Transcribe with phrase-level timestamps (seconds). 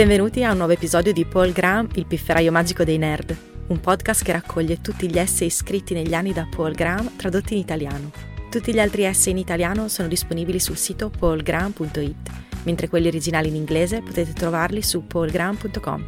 [0.00, 4.24] Benvenuti a un nuovo episodio di Paul Graham, il pifferaio magico dei nerd, un podcast
[4.24, 8.10] che raccoglie tutti gli essay scritti negli anni da Paul Graham tradotti in italiano.
[8.48, 12.30] Tutti gli altri essay in italiano sono disponibili sul sito paulgraham.it,
[12.62, 16.04] mentre quelli originali in inglese potete trovarli su paulgraham.com.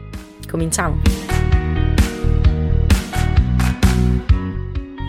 [0.49, 1.03] Cominciamo!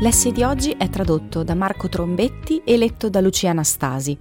[0.01, 4.19] L'essay di oggi è tradotto da Marco Trombetti e letto da Lucia Anastasi.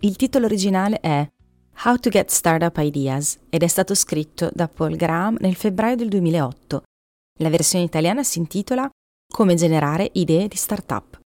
[0.00, 1.30] Il titolo originale è
[1.82, 6.08] How to Get Startup Ideas ed è stato scritto da Paul Graham nel febbraio del
[6.08, 6.82] 2008.
[7.38, 8.86] La versione italiana si intitola
[9.32, 11.18] Come generare idee di startup.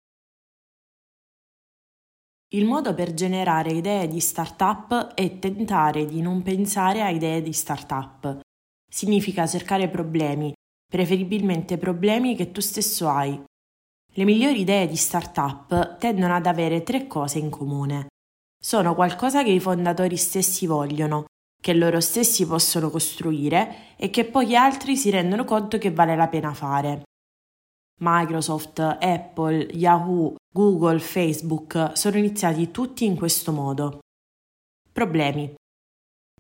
[2.50, 7.52] Il modo per generare idee di startup è tentare di non pensare a idee di
[7.52, 8.42] startup.
[8.88, 10.54] Significa cercare problemi,
[10.86, 13.42] preferibilmente problemi che tu stesso hai.
[14.16, 18.12] Le migliori idee di startup tendono ad avere tre cose in comune
[18.66, 21.26] sono qualcosa che i fondatori stessi vogliono,
[21.62, 26.16] che loro stessi possono costruire e che poi gli altri si rendono conto che vale
[26.16, 27.04] la pena fare.
[28.00, 34.00] Microsoft, Apple, Yahoo, Google, Facebook sono iniziati tutti in questo modo.
[34.92, 35.54] Problemi.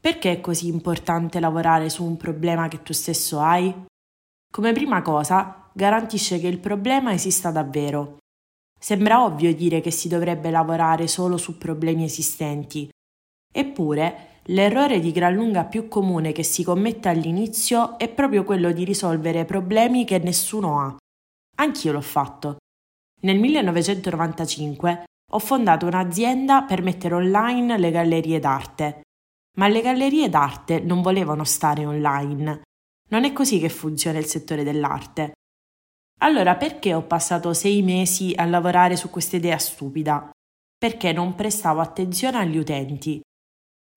[0.02, 3.86] Perché è così importante lavorare su un problema che tu stesso hai?
[4.50, 8.17] Come prima cosa, garantisce che il problema esista davvero
[8.84, 12.90] Sembra ovvio dire che si dovrebbe lavorare solo su problemi esistenti.
[13.50, 18.84] Eppure, l'errore di gran lunga più comune che si commette all'inizio è proprio quello di
[18.84, 20.98] risolvere problemi che nessuno ha.
[21.59, 22.58] Anch'io l'ho fatto.
[23.22, 29.03] Nel 1995 ho fondato un'azienda per mettere online le gallerie d'arte.
[29.59, 32.64] Ma le gallerie d'arte non volevano stare online.
[33.12, 35.31] Non è così che funziona il settore dell'arte.
[36.23, 40.29] Allora perché ho passato sei mesi a lavorare su questa idea stupida?
[40.77, 43.21] Perché non prestavo attenzione agli utenti.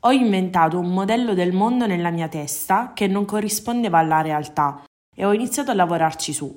[0.03, 4.83] Ho inventato un modello del mondo nella mia testa che non corrispondeva alla realtà
[5.15, 6.53] e ho iniziato a lavorarci su.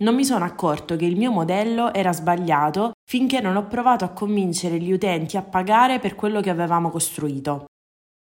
[0.00, 4.10] Non mi sono accorto che il mio modello era sbagliato finché non ho provato a
[4.10, 7.64] convincere gli utenti a pagare per quello che avevamo costruito.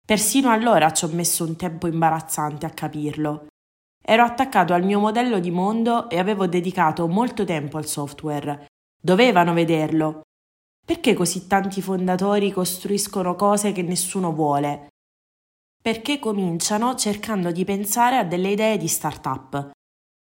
[0.06, 3.46] Persino allora ci ho messo un tempo imbarazzante a capirlo.
[4.06, 8.66] Ero attaccato al mio modello di mondo e avevo dedicato molto tempo al software.
[9.00, 10.20] Dovevano vederlo.
[10.84, 14.88] Perché così tanti fondatori costruiscono cose che nessuno vuole?
[15.80, 19.70] Perché cominciano cercando di pensare a delle idee di start-up.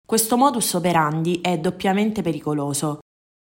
[0.05, 2.99] Questo modus operandi è doppiamente pericoloso.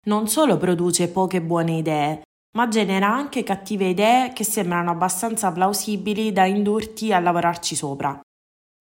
[0.06, 2.22] Non solo produce poche buone idee,
[2.56, 8.18] ma genera anche cattive idee che sembrano abbastanza plausibili da indurti a lavorarci sopra.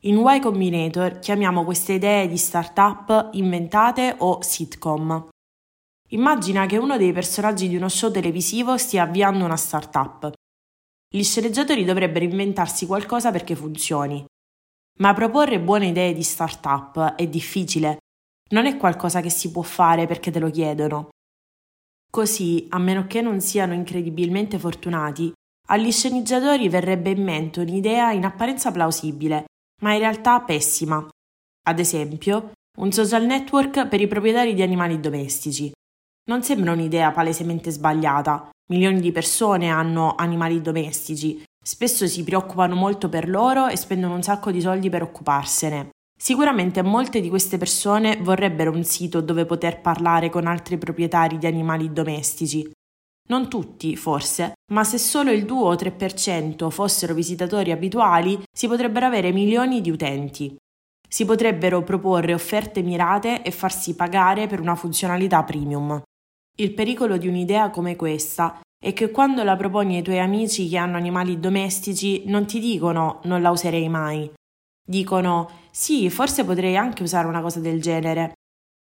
[0.02, 5.28] In Y Combinator chiamiamo queste idee di startup inventate o sitcom.
[6.10, 10.30] Immagina che uno dei personaggi di uno show televisivo stia avviando una startup.
[11.12, 14.24] Gli sceneggiatori dovrebbero inventarsi qualcosa perché funzioni.
[15.00, 17.98] Ma proporre buone idee di startup è difficile.
[18.50, 21.08] Non è qualcosa che si può fare perché te lo chiedono.
[22.08, 25.32] Così, a meno che non siano incredibilmente fortunati,
[25.70, 29.46] agli sceneggiatori verrebbe in mente un'idea in apparenza plausibile
[29.82, 31.06] ma in realtà pessima.
[31.68, 35.70] Ad esempio, un social network per i proprietari di animali domestici.
[36.28, 38.48] Non sembra un'idea palesemente sbagliata.
[38.70, 44.22] Milioni di persone hanno animali domestici, spesso si preoccupano molto per loro e spendono un
[44.22, 45.90] sacco di soldi per occuparsene.
[46.20, 51.46] Sicuramente molte di queste persone vorrebbero un sito dove poter parlare con altri proprietari di
[51.46, 52.68] animali domestici,
[53.28, 59.06] non tutti, forse, ma se solo il 2 o 3% fossero visitatori abituali, si potrebbero
[59.06, 60.56] avere milioni di utenti.
[61.08, 66.00] Si potrebbero proporre offerte mirate e farsi pagare per una funzionalità premium.
[66.56, 70.76] Il pericolo di un'idea come questa è che quando la proponi ai tuoi amici che
[70.76, 74.30] hanno animali domestici non ti dicono non la userei mai.
[74.84, 78.32] Dicono sì, forse potrei anche usare una cosa del genere.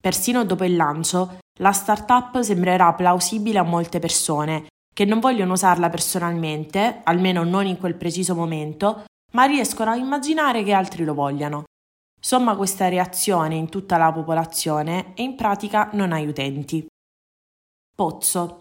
[0.01, 5.89] Persino dopo il lancio, la startup sembrerà plausibile a molte persone che non vogliono usarla
[5.89, 11.65] personalmente, almeno non in quel preciso momento, ma riescono a immaginare che altri lo vogliano.
[12.21, 16.87] Somma questa reazione in tutta la popolazione e in pratica non hai utenti.
[17.95, 18.61] Pozzo.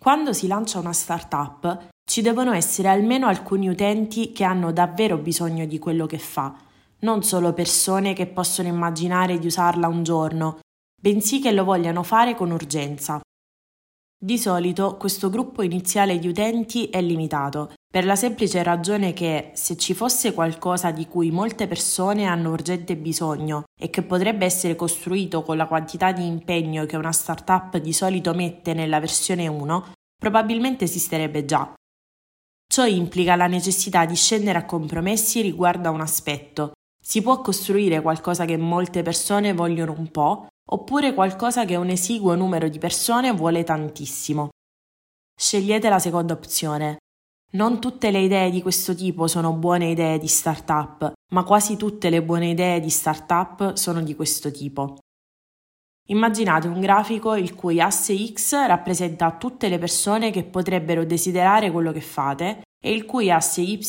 [0.00, 5.66] Quando si lancia una startup ci devono essere almeno alcuni utenti che hanno davvero bisogno
[5.66, 6.54] di quello che fa,
[7.00, 10.58] non solo persone che possono immaginare di usarla un giorno
[11.00, 13.20] bensì che lo vogliano fare con urgenza.
[14.20, 19.76] Di solito questo gruppo iniziale di utenti è limitato, per la semplice ragione che se
[19.76, 25.42] ci fosse qualcosa di cui molte persone hanno urgente bisogno e che potrebbe essere costruito
[25.42, 30.84] con la quantità di impegno che una startup di solito mette nella versione 1, probabilmente
[30.84, 31.72] esisterebbe già.
[32.70, 36.72] Ciò implica la necessità di scendere a compromessi riguardo a un aspetto.
[37.00, 42.34] Si può costruire qualcosa che molte persone vogliono un po', oppure qualcosa che un esiguo
[42.34, 44.48] numero di persone vuole tantissimo.
[45.34, 46.98] Scegliete la seconda opzione.
[47.52, 52.10] Non tutte le idee di questo tipo sono buone idee di startup, ma quasi tutte
[52.10, 54.98] le buone idee di startup sono di questo tipo.
[56.10, 61.92] Immaginate un grafico il cui asse X rappresenta tutte le persone che potrebbero desiderare quello
[61.92, 63.80] che fate e il cui asse Y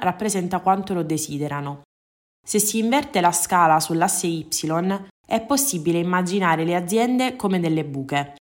[0.00, 1.82] rappresenta quanto lo desiderano.
[2.46, 4.46] Se si inverte la scala sull'asse Y,
[5.26, 8.34] è possibile immaginare le aziende come delle buche.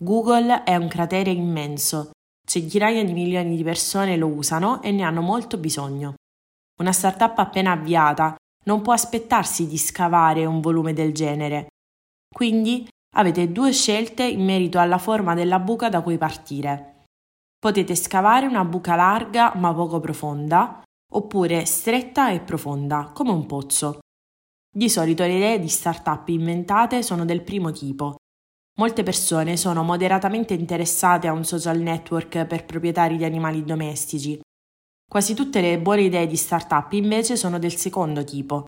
[0.00, 2.12] Google è un cratere immenso,
[2.46, 6.14] centinaia di milioni di persone lo usano e ne hanno molto bisogno.
[6.80, 8.34] Una startup appena avviata
[8.64, 11.66] non può aspettarsi di scavare un volume del genere,
[12.34, 17.04] quindi avete due scelte in merito alla forma della buca da cui partire.
[17.58, 20.80] Potete scavare una buca larga ma poco profonda,
[21.12, 23.98] oppure stretta e profonda, come un pozzo.
[24.70, 28.16] Di solito le idee di start-up inventate sono del primo tipo.
[28.78, 34.40] Molte persone sono moderatamente interessate a un social network per proprietari di animali domestici.
[35.08, 38.66] Quasi tutte le buone idee di start-up invece sono del secondo tipo,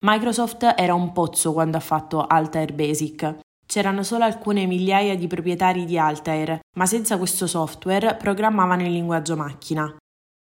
[0.00, 3.38] Microsoft era un pozzo quando ha fatto Altair Basic.
[3.66, 9.34] C'erano solo alcune migliaia di proprietari di Altair, ma senza questo software programmavano in linguaggio
[9.34, 9.92] macchina.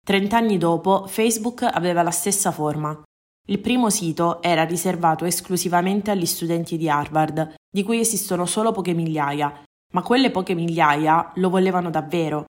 [0.05, 2.95] Trent'anni dopo, Facebook aveva la stessa forma.
[3.47, 8.93] Il primo sito era riservato esclusivamente agli studenti di Harvard, di cui esistono solo poche
[8.93, 9.63] migliaia,
[9.93, 12.45] ma quelle poche migliaia lo volevano davvero.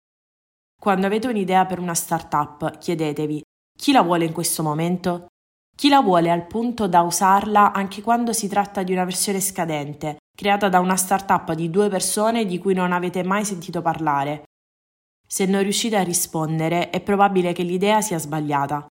[0.78, 3.42] Quando avete un'idea per una startup, chiedetevi
[3.74, 5.28] chi la vuole in questo momento?
[5.74, 10.18] Chi la vuole al punto da usarla anche quando si tratta di una versione scadente,
[10.36, 14.42] creata da una startup di due persone di cui non avete mai sentito parlare.
[15.26, 18.86] Se non riuscite a rispondere, è probabile che l'idea sia sbagliata.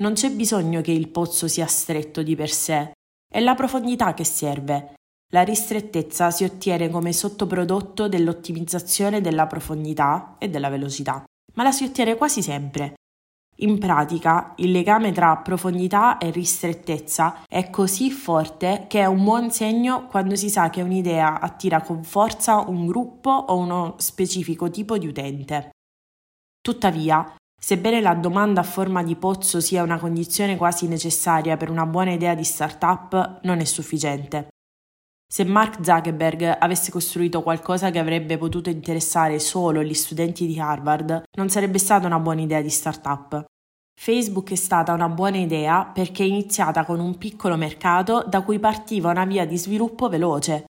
[0.00, 2.92] Non c'è bisogno che il pozzo sia stretto di per sé,
[3.32, 4.94] è la profondità che serve.
[5.32, 11.24] La ristrettezza si ottiene come sottoprodotto dell'ottimizzazione della profondità e della velocità,
[11.54, 12.94] ma la si ottiene quasi sempre.
[13.62, 19.50] In pratica, il legame tra profondità e ristrettezza è così forte che è un buon
[19.50, 24.96] segno quando si sa che un'idea attira con forza un gruppo o uno specifico tipo
[24.96, 25.70] di utente.
[26.62, 31.84] Tuttavia, sebbene la domanda a forma di pozzo sia una condizione quasi necessaria per una
[31.84, 34.48] buona idea di startup, non è sufficiente.
[35.32, 41.22] Se Mark Zuckerberg avesse costruito qualcosa che avrebbe potuto interessare solo gli studenti di Harvard,
[41.36, 43.44] non sarebbe stata una buona idea di startup.
[43.94, 48.58] Facebook è stata una buona idea perché è iniziata con un piccolo mercato da cui
[48.58, 50.64] partiva una via di sviluppo veloce.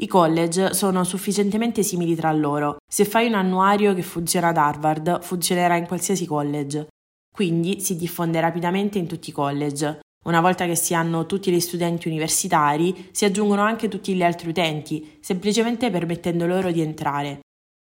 [0.00, 2.78] I college sono sufficientemente simili tra loro.
[2.90, 6.86] Se fai un annuario che funziona ad Harvard, funzionerà in qualsiasi college.
[7.30, 10.00] Quindi si diffonde rapidamente in tutti i college.
[10.26, 14.48] Una volta che si hanno tutti gli studenti universitari, si aggiungono anche tutti gli altri
[14.48, 17.40] utenti, semplicemente permettendo loro di entrare.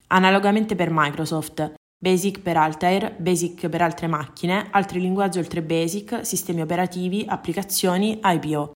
[0.08, 6.60] Analogamente per Microsoft, Basic per Altair, Basic per altre macchine, altri linguaggi oltre Basic, sistemi
[6.60, 8.72] operativi, applicazioni, IPO.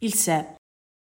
[0.00, 0.54] Il se.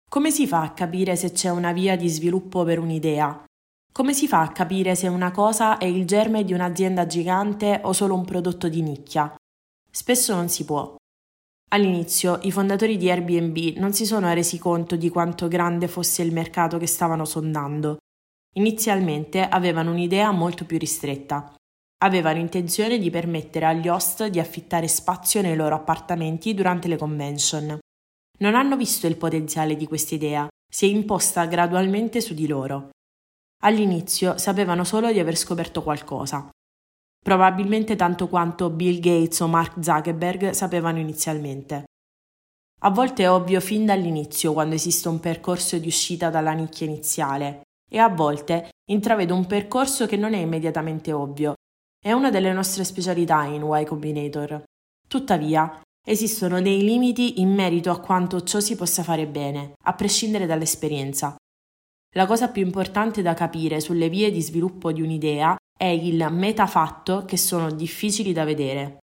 [0.08, 3.44] Come si fa a capire se c'è una via di sviluppo per un'idea?
[3.92, 7.92] Come si fa a capire se una cosa è il germe di un'azienda gigante o
[7.92, 9.34] solo un prodotto di nicchia?
[9.90, 10.96] Spesso non si può.
[11.72, 16.32] All'inizio i fondatori di Airbnb non si sono resi conto di quanto grande fosse il
[16.32, 17.98] mercato che stavano sondando
[18.54, 21.54] Inizialmente avevano un'idea molto più ristretta.
[22.02, 27.78] Avevano intenzione di permettere agli host di affittare spazio nei loro appartamenti durante le convention.
[28.40, 32.88] Non hanno visto il potenziale di questa idea, si è imposta gradualmente su di loro.
[33.62, 36.50] All'inizio sapevano solo di aver scoperto qualcosa.
[37.22, 41.84] Probabilmente tanto quanto Bill Gates o Mark Zuckerberg sapevano inizialmente.
[42.82, 47.60] A volte è ovvio fin dall'inizio quando esiste un percorso di uscita dalla nicchia iniziale,
[47.90, 51.54] e a volte intravedo un percorso che non è immediatamente ovvio.
[52.02, 54.62] È una delle nostre specialità in Y Combinator.
[55.06, 60.46] Tuttavia, esistono dei limiti in merito a quanto ciò si possa fare bene, a prescindere
[60.46, 61.36] dall'esperienza.
[62.16, 67.24] La cosa più importante da capire sulle vie di sviluppo di un'idea è il metafatto
[67.24, 68.98] che sono difficili da vedere.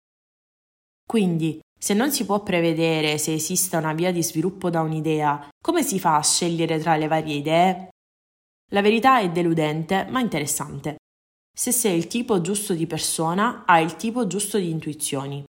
[1.07, 5.85] Quindi, se non si può prevedere se esista una via di sviluppo da un'idea, come
[5.85, 7.89] si fa a scegliere tra le varie idee?
[8.73, 10.97] La verità è deludente, ma interessante.
[11.57, 15.45] Se sei il tipo giusto di persona, hai il tipo giusto di intuizioni.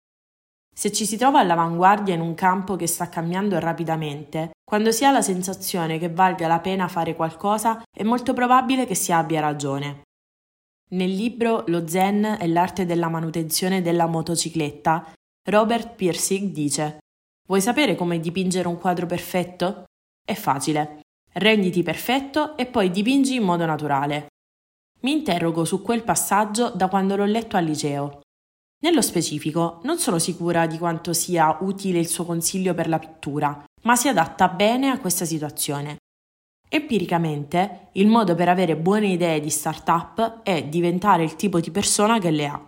[0.78, 5.10] Se ci si trova all'avanguardia in un campo che sta cambiando rapidamente, quando si ha
[5.10, 10.02] la sensazione che valga la pena fare qualcosa, è molto probabile che si abbia ragione.
[10.90, 15.14] Nel libro Lo Zen e l'arte della manutenzione della motocicletta,
[15.48, 16.98] Robert Pirsig dice
[17.48, 19.84] Vuoi sapere come dipingere un quadro perfetto?
[20.22, 21.00] È facile.
[21.32, 24.26] Renditi perfetto e poi dipingi in modo naturale.
[25.00, 28.20] Mi interrogo su quel passaggio da quando l'ho letto al liceo.
[28.78, 33.64] Nello specifico, non sono sicura di quanto sia utile il suo consiglio per la pittura,
[33.82, 35.96] ma si adatta bene a questa situazione.
[36.68, 42.18] Empiricamente, il modo per avere buone idee di startup è diventare il tipo di persona
[42.18, 42.66] che le ha.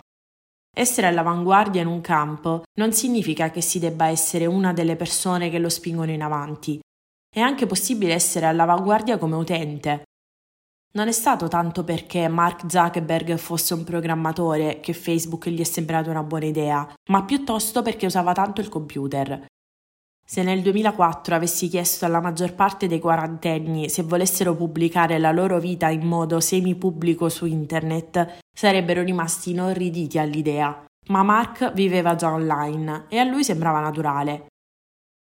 [0.75, 5.59] Essere all'avanguardia in un campo non significa che si debba essere una delle persone che
[5.59, 6.79] lo spingono in avanti.
[7.29, 10.05] È anche possibile essere all'avanguardia come utente.
[10.91, 16.09] Non è stato tanto perché Mark Zuckerberg fosse un programmatore che Facebook gli è sembrata
[16.09, 19.47] una buona idea, ma piuttosto perché usava tanto il computer.
[20.31, 25.59] Se nel 2004 avessi chiesto alla maggior parte dei quarantenni se volessero pubblicare la loro
[25.59, 30.85] vita in modo semi-pubblico su internet, sarebbero rimasti inorriditi all'idea.
[31.09, 34.47] Ma Mark viveva già online e a lui sembrava naturale.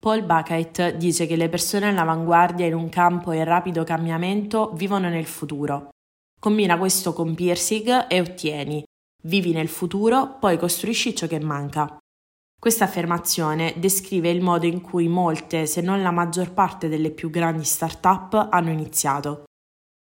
[0.05, 5.25] Paul Bucket dice che le persone all'avanguardia in un campo in rapido cambiamento vivono nel
[5.25, 5.89] futuro.
[6.39, 8.83] Combina questo con Pirsig e ottieni.
[9.23, 11.97] Vivi nel futuro, poi costruisci ciò che manca.
[12.55, 17.31] Questa affermazione descrive il modo in cui molte, se non la maggior parte delle più
[17.31, 19.45] grandi start-up hanno iniziato.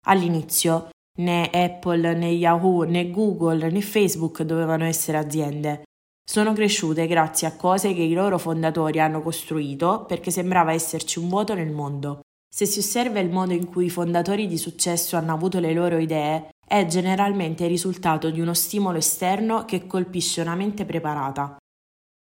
[0.09, 0.89] All'inizio
[1.21, 5.84] né Apple, né Yahoo, né Google, né Facebook dovevano essere aziende.
[6.27, 11.29] Sono cresciute grazie a cose che i loro fondatori hanno costruito perché sembrava esserci un
[11.29, 12.23] vuoto nel mondo.
[12.49, 15.99] Se si osserva il modo in cui i fondatori di successo hanno avuto le loro
[15.99, 21.57] idee, è generalmente il risultato di uno stimolo esterno che colpisce una mente preparata.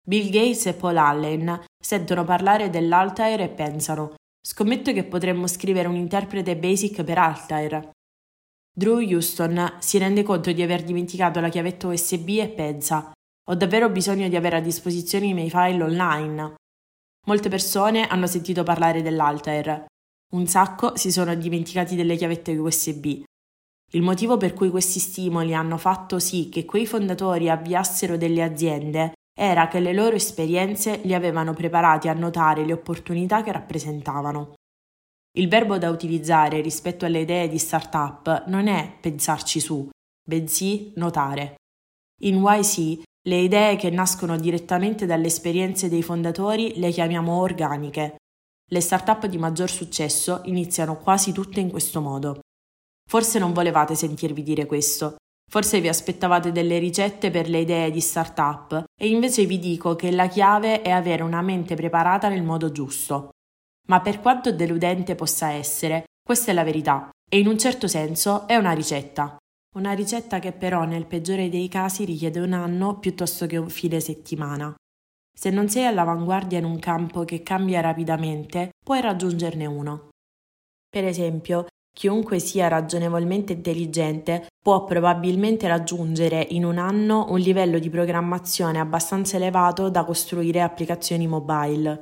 [0.05, 5.95] Bill Gates e Paul Allen sentono parlare dell'Altair e pensano: Scommetto che potremmo scrivere un
[5.95, 7.89] interprete basic per Altair.
[8.75, 13.12] Drew Houston si rende conto di aver dimenticato la chiavetta USB e pensa:
[13.49, 16.55] Ho davvero bisogno di avere a disposizione i miei file online.
[17.27, 19.85] Molte persone hanno sentito parlare dell'Altair.
[20.33, 23.23] Un sacco si sono dimenticati delle chiavette USB.
[23.91, 29.11] Il motivo per cui questi stimoli hanno fatto sì che quei fondatori avviassero delle aziende
[29.37, 34.53] era che le loro esperienze li avevano preparati a notare le opportunità che rappresentavano.
[35.35, 39.89] Il verbo da utilizzare rispetto alle idee di startup non è pensarci su,
[40.23, 41.55] bensì notare.
[42.21, 48.17] In YC le idee che nascono direttamente dalle esperienze dei fondatori le chiamiamo organiche.
[48.69, 52.39] Le startup di maggior successo iniziano quasi tutte in questo modo.
[53.09, 55.17] Forse non volevate sentirvi dire questo,
[55.53, 60.09] Forse vi aspettavate delle ricette per le idee di startup e invece vi dico che
[60.09, 63.29] la chiave è avere una mente preparata nel modo giusto.
[63.87, 68.47] Ma per quanto deludente possa essere, questa è la verità e in un certo senso
[68.47, 69.37] è una ricetta.
[69.73, 73.99] Una ricetta che però nel peggiore dei casi richiede un anno piuttosto che un fine
[73.99, 74.73] settimana.
[75.35, 80.09] Se non sei all'avanguardia in un campo che cambia rapidamente, puoi raggiungerne uno.
[80.89, 81.65] Per esempio,
[81.95, 89.35] Chiunque sia ragionevolmente intelligente può probabilmente raggiungere in un anno un livello di programmazione abbastanza
[89.35, 92.01] elevato da costruire applicazioni mobile.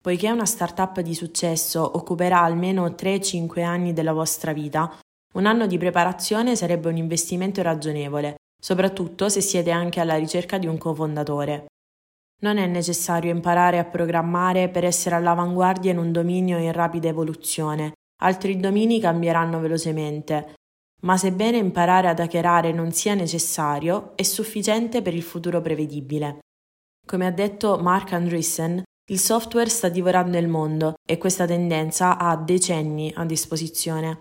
[0.00, 4.96] Poiché una startup di successo occuperà almeno 3-5 anni della vostra vita,
[5.34, 10.66] un anno di preparazione sarebbe un investimento ragionevole, soprattutto se siete anche alla ricerca di
[10.66, 11.66] un cofondatore.
[12.42, 17.92] Non è necessario imparare a programmare per essere all'avanguardia in un dominio in rapida evoluzione,
[18.22, 20.54] altri domini cambieranno velocemente,
[21.02, 26.40] ma sebbene imparare ad hackerare non sia necessario, è sufficiente per il futuro prevedibile.
[27.06, 32.36] Come ha detto Mark Andreessen, il software sta divorando il mondo e questa tendenza ha
[32.36, 34.18] decenni a disposizione.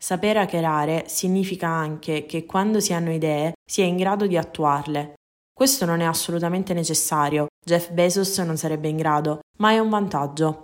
[0.00, 5.14] Sapere hackerare significa anche che quando si hanno idee si è in grado di attuarle.
[5.52, 10.62] Questo non è assolutamente necessario, Jeff Bezos non sarebbe in grado, ma è un vantaggio.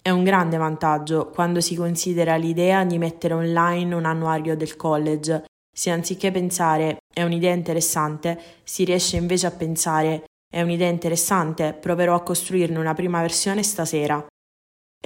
[0.00, 5.44] È un grande vantaggio quando si considera l'idea di mettere online un annuario del college,
[5.74, 12.14] se anziché pensare è un'idea interessante, si riesce invece a pensare è un'idea interessante, proverò
[12.14, 14.24] a costruirne una prima versione stasera.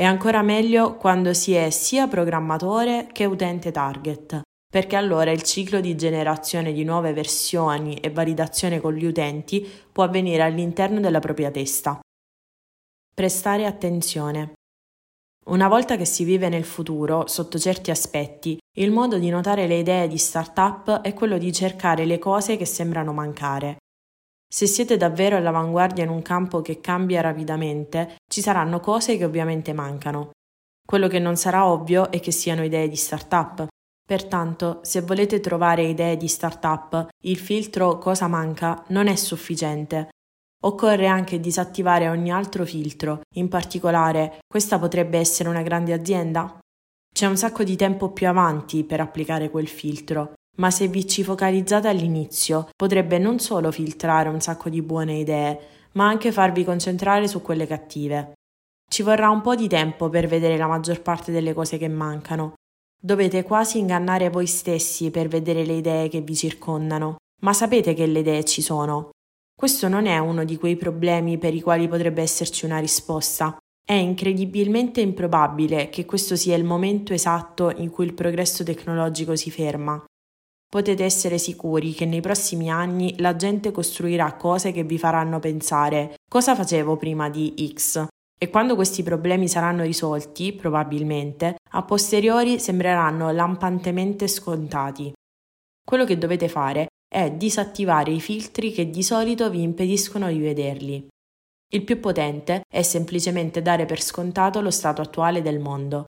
[0.00, 5.78] È ancora meglio quando si è sia programmatore che utente target, perché allora il ciclo
[5.82, 9.60] di generazione di nuove versioni e validazione con gli utenti
[9.92, 12.00] può avvenire all'interno della propria testa.
[13.14, 14.54] Prestare attenzione.
[15.48, 19.80] Una volta che si vive nel futuro, sotto certi aspetti, il modo di notare le
[19.80, 23.76] idee di startup è quello di cercare le cose che sembrano mancare.
[24.52, 29.72] Se siete davvero all'avanguardia in un campo che cambia rapidamente, ci saranno cose che ovviamente
[29.72, 30.30] mancano.
[30.84, 33.68] Quello che non sarà ovvio è che siano idee di startup.
[34.04, 40.08] Pertanto, se volete trovare idee di startup, il filtro cosa manca non è sufficiente.
[40.64, 46.58] Occorre anche disattivare ogni altro filtro, in particolare questa potrebbe essere una grande azienda?
[47.14, 51.22] C'è un sacco di tempo più avanti per applicare quel filtro, ma se vi ci
[51.22, 55.60] focalizzate all'inizio potrebbe non solo filtrare un sacco di buone idee,
[55.92, 58.32] ma anche farvi concentrare su quelle cattive.
[58.90, 62.54] Ci vorrà un po' di tempo per vedere la maggior parte delle cose che mancano,
[63.02, 68.04] Dovete quasi ingannare voi stessi per vedere le idee che vi circondano, ma sapete che
[68.04, 69.08] le idee ci sono.
[69.58, 73.56] Questo non è uno di quei problemi per i quali potrebbe esserci una risposta.
[73.82, 79.50] È incredibilmente improbabile che questo sia il momento esatto in cui il progresso tecnologico si
[79.50, 80.04] ferma.
[80.70, 86.14] Potete essere sicuri che nei prossimi anni la gente costruirà cose che vi faranno pensare
[86.30, 88.06] cosa facevo prima di X
[88.38, 95.12] e quando questi problemi saranno risolti, probabilmente, a posteriori sembreranno lampantemente scontati.
[95.84, 101.08] Quello che dovete fare è disattivare i filtri che di solito vi impediscono di vederli.
[101.72, 106.04] Il più potente è semplicemente dare per scontato lo stato attuale del mondo.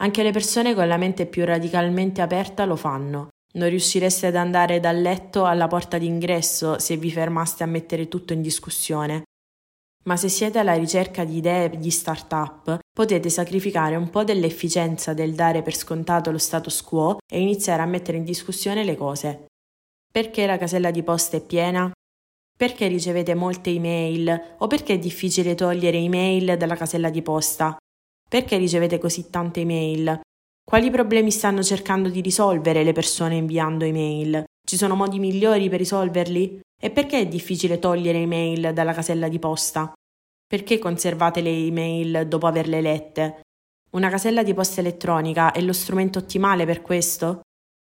[0.00, 3.28] Anche le persone con la mente più radicalmente aperta lo fanno.
[3.56, 8.32] Non riuscireste ad andare dal letto alla porta d'ingresso se vi fermaste a mettere tutto
[8.32, 9.22] in discussione.
[10.04, 15.34] Ma se siete alla ricerca di idee di start-up, potete sacrificare un po' dell'efficienza del
[15.34, 19.46] dare per scontato lo status quo e iniziare a mettere in discussione le cose.
[20.12, 21.90] Perché la casella di posta è piena?
[22.56, 27.76] Perché ricevete molte email o perché è difficile togliere email dalla casella di posta?
[28.28, 30.20] Perché ricevete così tante email?
[30.64, 34.44] Quali problemi stanno cercando di risolvere le persone inviando email?
[34.66, 36.60] Ci sono modi migliori per risolverli?
[36.80, 39.92] E perché è difficile togliere email dalla casella di posta?
[40.46, 43.42] Perché conservate le email dopo averle lette?
[43.92, 47.42] Una casella di posta elettronica è lo strumento ottimale per questo?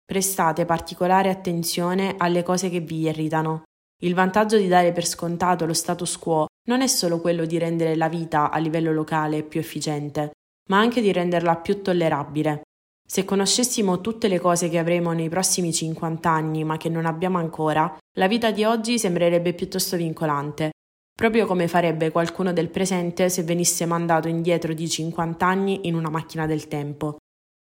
[0.05, 3.63] Prestate particolare attenzione alle cose che vi irritano.
[4.03, 7.95] Il vantaggio di dare per scontato lo status quo non è solo quello di rendere
[7.95, 10.33] la vita a livello locale più efficiente,
[10.69, 12.63] ma anche di renderla più tollerabile.
[13.07, 17.39] Se conoscessimo tutte le cose che avremo nei prossimi 50 anni ma che non abbiamo
[17.39, 20.71] ancora, la vita di oggi sembrerebbe piuttosto vincolante,
[21.15, 26.11] proprio come farebbe qualcuno del presente se venisse mandato indietro di 50 anni in una
[26.11, 27.19] macchina del tempo.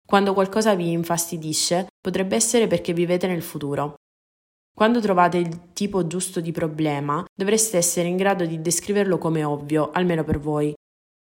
[0.05, 3.95] Quando qualcosa vi infastidisce, potrebbe essere perché vivete nel futuro.
[4.75, 9.89] Quando trovate il tipo giusto di problema, dovreste essere in grado di descriverlo come ovvio,
[9.91, 10.73] almeno per voi,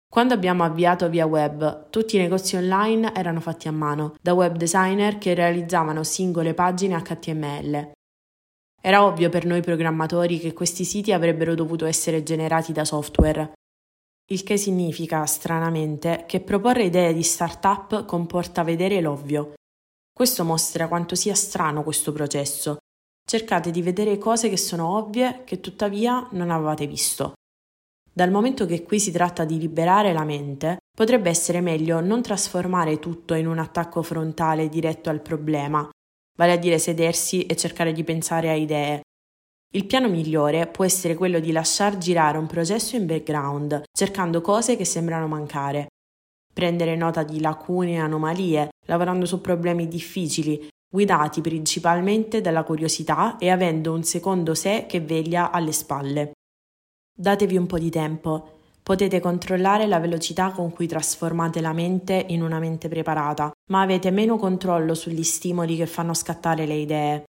[0.09, 4.55] quando abbiamo avviato via web, tutti i negozi online erano fatti a mano, da web
[4.55, 7.91] designer che realizzavano singole pagine HTML.
[8.81, 13.53] Era ovvio per noi programmatori che questi siti avrebbero dovuto essere generati da software,
[14.29, 19.53] il che significa, stranamente, che proporre idee di startup comporta vedere l'ovvio.
[20.11, 22.77] Questo mostra quanto sia strano questo processo.
[23.25, 27.33] Cercate di vedere cose che sono ovvie che tuttavia non avevate visto.
[28.17, 32.97] Dal momento che qui si tratta di liberare la mente, potrebbe essere meglio non trasformare
[32.97, 35.87] tutto in un attacco frontale diretto al problema,
[36.35, 39.01] vale a dire sedersi e cercare di pensare a idee.
[39.71, 44.75] Il piano migliore può essere quello di lasciar girare un processo in background, cercando cose
[44.75, 45.85] che sembrano mancare.
[46.51, 53.51] Prendere nota di lacune e anomalie, lavorando su problemi difficili, guidati principalmente dalla curiosità e
[53.51, 56.31] avendo un secondo sé che veglia alle spalle.
[57.19, 58.59] Datevi un po' di tempo.
[58.83, 64.11] Potete controllare la velocità con cui trasformate la mente in una mente preparata, ma avete
[64.11, 67.23] meno controllo sugli stimoli che fanno scattare le idee.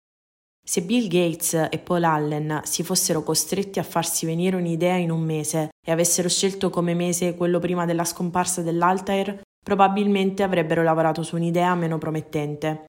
[0.61, 5.21] Se Bill Gates e Paul Allen si fossero costretti a farsi venire un'idea in un
[5.21, 11.37] mese e avessero scelto come mese quello prima della scomparsa dell'Altair, probabilmente avrebbero lavorato su
[11.37, 12.87] un'idea meno promettente.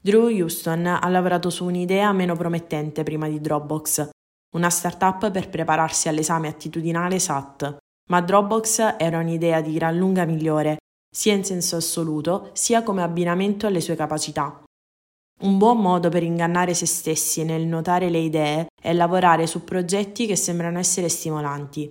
[0.00, 4.10] Drew Houston ha lavorato su un'idea meno promettente prima di Dropbox,
[4.54, 7.76] una startup per prepararsi all'esame attitudinale SAT,
[8.10, 10.78] ma Dropbox era un'idea di gran lunga migliore,
[11.14, 14.62] sia in senso assoluto, sia come abbinamento alle sue capacità.
[15.42, 20.26] Un buon modo per ingannare se stessi nel notare le idee è lavorare su progetti
[20.26, 21.90] che sembrano essere stimolanti.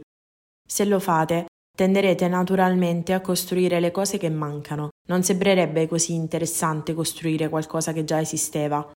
[0.66, 4.90] Se lo fate, tenderete naturalmente a costruire le cose che mancano.
[5.10, 8.90] Non sembrerebbe così interessante costruire qualcosa che già esisteva,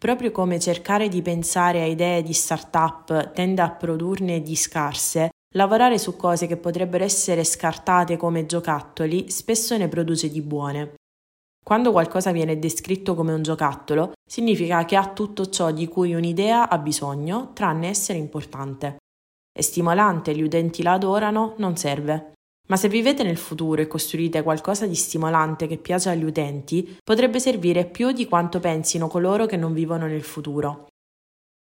[0.00, 5.98] Proprio come cercare di pensare a idee di start-up tende a produrne di scarse, lavorare
[5.98, 10.94] su cose che potrebbero essere scartate come giocattoli spesso ne produce di buone.
[11.64, 16.68] Quando qualcosa viene descritto come un giocattolo, significa che ha tutto ciò di cui un'idea
[16.68, 18.98] ha bisogno, tranne essere importante.
[19.50, 22.34] È stimolante, gli utenti la adorano, non serve.
[22.68, 27.40] Ma se vivete nel futuro e costruite qualcosa di stimolante che piace agli utenti, potrebbe
[27.40, 30.86] servire più di quanto pensino coloro che non vivono nel futuro.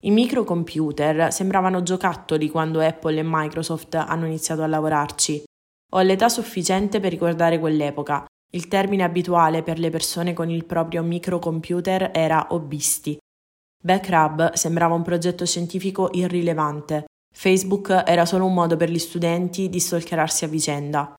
[0.05, 5.45] I microcomputer sembravano giocattoli quando Apple e Microsoft hanno iniziato a lavorarci.
[5.93, 8.25] Ho l'età sufficiente per ricordare quell'epoca.
[8.53, 13.19] Il termine abituale per le persone con il proprio microcomputer era hobbisti.
[13.83, 17.05] Backrub sembrava un progetto scientifico irrilevante,
[17.39, 21.15] Facebook era solo un modo per gli studenti di stalkerarsi a vicenda.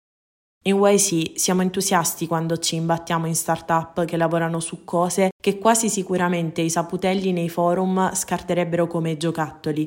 [0.65, 5.89] In YC siamo entusiasti quando ci imbattiamo in start-up che lavorano su cose che quasi
[5.89, 9.86] sicuramente i saputelli nei forum scarterebbero come giocattoli.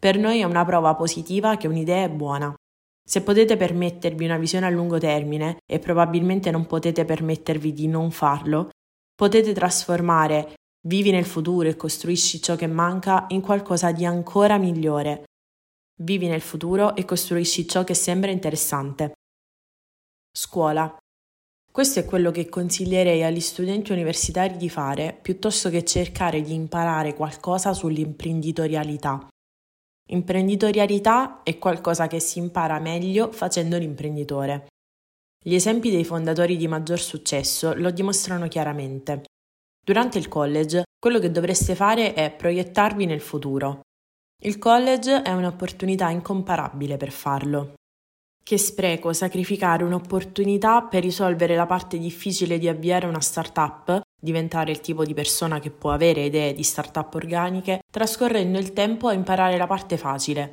[0.00, 2.54] Per noi è una prova positiva che un'idea è buona.
[3.04, 8.12] Se potete permettervi una visione a lungo termine, e probabilmente non potete permettervi di non
[8.12, 8.68] farlo,
[9.12, 10.54] potete trasformare
[10.86, 15.24] vivi nel futuro e costruisci ciò che manca in qualcosa di ancora migliore,
[16.02, 19.12] Vivi nel futuro e costruisci ciò che sembra interessante.
[20.36, 20.96] Scuola.
[21.70, 27.14] Questo è quello che consiglierei agli studenti universitari di fare piuttosto che cercare di imparare
[27.14, 29.28] qualcosa sull'imprenditorialità.
[30.10, 34.66] Imprenditorialità è qualcosa che si impara meglio facendo l'imprenditore.
[35.42, 39.24] Gli esempi dei fondatori di maggior successo lo dimostrano chiaramente.
[39.84, 43.82] Durante il college, quello che dovreste fare è proiettarvi nel futuro,
[44.42, 47.74] il college è un'opportunità incomparabile per farlo.
[48.44, 54.80] Che spreco sacrificare un'opportunità per risolvere la parte difficile di avviare una startup, diventare il
[54.80, 59.56] tipo di persona che può avere idee di startup organiche, trascorrendo il tempo a imparare
[59.56, 60.50] la parte facile.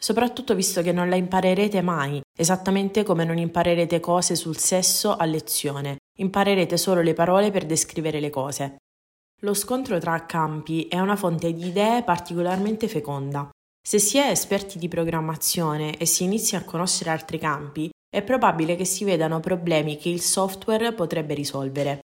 [0.00, 5.24] Soprattutto visto che non la imparerete mai, esattamente come non imparerete cose sul sesso a
[5.24, 8.76] lezione, imparerete solo le parole per descrivere le cose.
[9.42, 13.48] Lo scontro tra campi è una fonte di idee particolarmente feconda.
[13.80, 18.74] Se si è esperti di programmazione e si inizia a conoscere altri campi, è probabile
[18.74, 22.00] che si vedano problemi che il software potrebbe risolvere.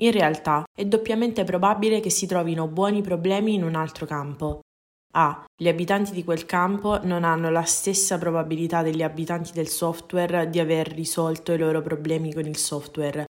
[0.00, 4.60] In realtà è doppiamente probabile che si trovino buoni problemi in un altro campo.
[5.14, 5.44] A.
[5.60, 10.60] Gli abitanti di quel campo non hanno la stessa probabilità degli abitanti del software di
[10.60, 13.24] aver risolto i loro problemi con il software.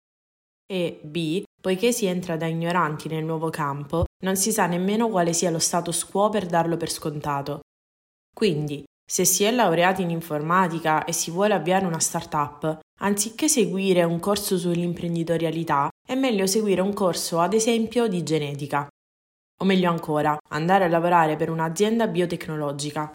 [0.67, 1.45] E B.
[1.61, 5.59] Poiché si entra da ignoranti nel nuovo campo, non si sa nemmeno quale sia lo
[5.59, 7.61] status quo per darlo per scontato.
[8.33, 14.05] Quindi, se si è laureati in informatica e si vuole avviare una startup, anziché seguire
[14.05, 18.87] un corso sull'imprenditorialità, è meglio seguire un corso, ad esempio, di genetica.
[19.61, 23.11] O meglio ancora, andare a lavorare per un'azienda biotecnologica.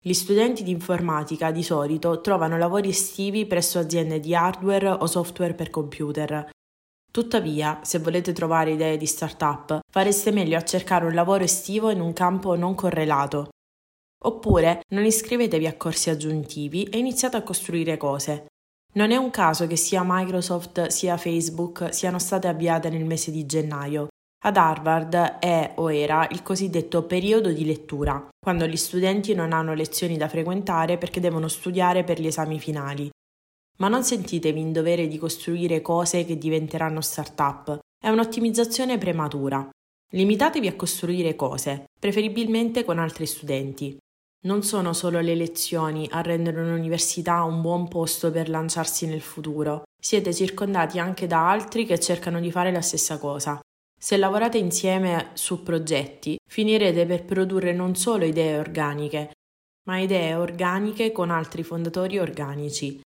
[0.00, 5.54] Gli studenti di informatica di solito trovano lavori estivi presso aziende di hardware o software
[5.54, 6.50] per computer,
[7.18, 12.00] Tuttavia, se volete trovare idee di startup, fareste meglio a cercare un lavoro estivo in
[12.00, 13.48] un campo non correlato.
[14.26, 18.46] Oppure non iscrivetevi a corsi aggiuntivi e iniziate a costruire cose.
[18.94, 23.44] Non è un caso che sia Microsoft sia Facebook siano state avviate nel mese di
[23.46, 24.06] gennaio.
[24.44, 29.74] Ad Harvard è o era il cosiddetto periodo di lettura, quando gli studenti non hanno
[29.74, 33.10] lezioni da frequentare perché devono studiare per gli esami finali
[33.78, 37.78] ma non sentitevi in dovere di costruire cose che diventeranno start-up.
[38.00, 39.68] È un'ottimizzazione prematura.
[40.12, 43.96] Limitatevi a costruire cose, preferibilmente con altri studenti.
[44.46, 49.82] Non sono solo le lezioni a rendere un'università un buon posto per lanciarsi nel futuro,
[50.00, 53.60] siete circondati anche da altri che cercano di fare la stessa cosa.
[54.00, 59.32] Se lavorate insieme su progetti, finirete per produrre non solo idee organiche,
[59.88, 63.00] ma idee organiche con altri fondatori organici,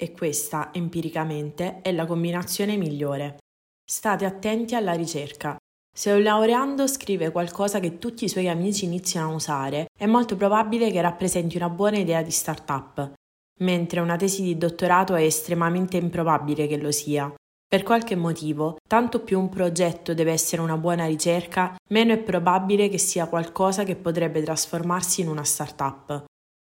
[0.00, 3.38] e questa, empiricamente, è la combinazione migliore.
[3.84, 5.56] State attenti alla ricerca.
[5.92, 10.36] Se un laureando scrive qualcosa che tutti i suoi amici iniziano a usare, è molto
[10.36, 13.12] probabile che rappresenti una buona idea di startup,
[13.60, 17.34] mentre una tesi di dottorato è estremamente improbabile che lo sia.
[17.66, 22.88] Per qualche motivo, tanto più un progetto deve essere una buona ricerca, meno è probabile
[22.88, 26.24] che sia qualcosa che potrebbe trasformarsi in una startup.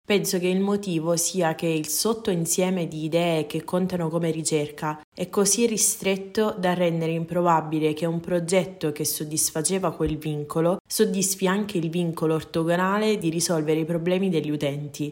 [0.07, 5.31] Penso che il motivo sia che il sottoinsieme di idee che contano come ricerca è
[5.31, 11.89] così ristretto da rendere improbabile che un progetto che soddisfaceva quel vincolo soddisfi anche il
[11.89, 15.11] vincolo ortogonale di risolvere i problemi degli utenti.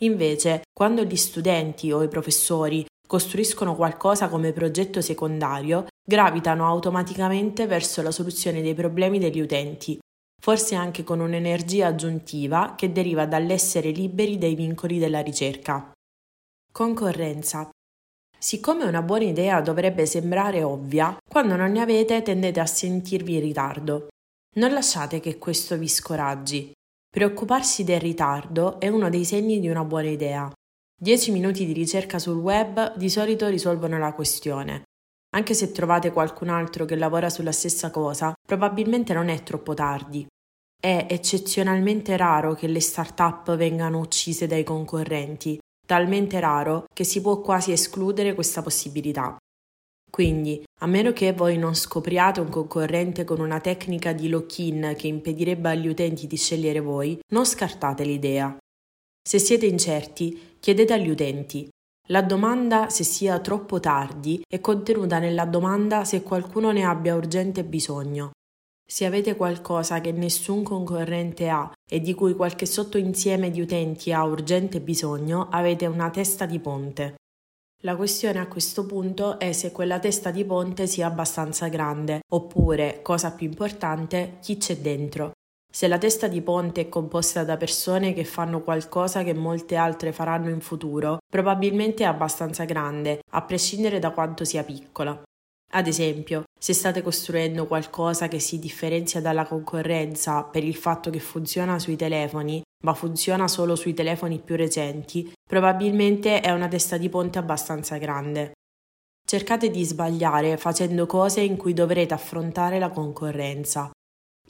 [0.00, 8.02] Invece, quando gli studenti o i professori costruiscono qualcosa come progetto secondario, gravitano automaticamente verso
[8.02, 9.96] la soluzione dei problemi degli utenti
[10.40, 15.92] forse anche con un'energia aggiuntiva che deriva dall'essere liberi dai vincoli della ricerca.
[16.70, 17.68] Concorrenza.
[18.38, 23.40] Siccome una buona idea dovrebbe sembrare ovvia, quando non ne avete tendete a sentirvi in
[23.40, 24.08] ritardo.
[24.56, 26.72] Non lasciate che questo vi scoraggi.
[27.10, 30.52] Preoccuparsi del ritardo è uno dei segni di una buona idea.
[31.00, 34.82] 10 minuti di ricerca sul web di solito risolvono la questione.
[35.38, 40.26] Anche se trovate qualcun altro che lavora sulla stessa cosa, probabilmente non è troppo tardi.
[40.80, 47.40] È eccezionalmente raro che le start-up vengano uccise dai concorrenti, talmente raro che si può
[47.40, 49.36] quasi escludere questa possibilità.
[50.10, 55.06] Quindi, a meno che voi non scopriate un concorrente con una tecnica di lock-in che
[55.06, 58.56] impedirebbe agli utenti di scegliere voi, non scartate l'idea.
[59.22, 61.68] Se siete incerti, chiedete agli utenti.
[62.10, 67.64] La domanda se sia troppo tardi è contenuta nella domanda se qualcuno ne abbia urgente
[67.64, 68.30] bisogno.
[68.82, 74.24] Se avete qualcosa che nessun concorrente ha e di cui qualche sottoinsieme di utenti ha
[74.24, 77.16] urgente bisogno, avete una testa di ponte.
[77.82, 83.02] La questione a questo punto è se quella testa di ponte sia abbastanza grande, oppure,
[83.02, 85.32] cosa più importante, chi c'è dentro.
[85.78, 90.10] Se la testa di ponte è composta da persone che fanno qualcosa che molte altre
[90.10, 95.22] faranno in futuro, probabilmente è abbastanza grande, a prescindere da quanto sia piccola.
[95.74, 101.20] Ad esempio, se state costruendo qualcosa che si differenzia dalla concorrenza per il fatto che
[101.20, 107.08] funziona sui telefoni, ma funziona solo sui telefoni più recenti, probabilmente è una testa di
[107.08, 108.54] ponte abbastanza grande.
[109.24, 113.92] Cercate di sbagliare facendo cose in cui dovrete affrontare la concorrenza.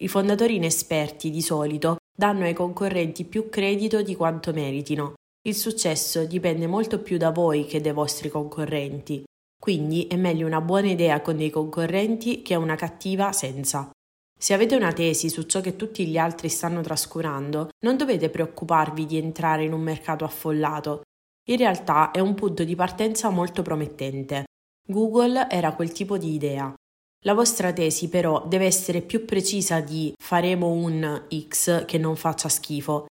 [0.00, 5.14] I fondatori inesperti, di solito, danno ai concorrenti più credito di quanto meritino.
[5.42, 9.24] Il successo dipende molto più da voi che dai vostri concorrenti.
[9.58, 13.90] Quindi è meglio una buona idea con dei concorrenti che una cattiva senza.
[14.38, 19.04] Se avete una tesi su ciò che tutti gli altri stanno trascurando, non dovete preoccuparvi
[19.04, 21.02] di entrare in un mercato affollato.
[21.48, 24.44] In realtà è un punto di partenza molto promettente.
[24.86, 26.72] Google era quel tipo di idea.
[27.24, 32.48] La vostra tesi però deve essere più precisa di faremo un X che non faccia
[32.48, 33.06] schifo.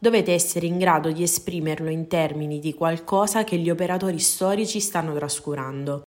[0.00, 5.14] Dovete essere in grado di esprimerlo in termini di qualcosa che gli operatori storici stanno
[5.14, 6.02] trascurando.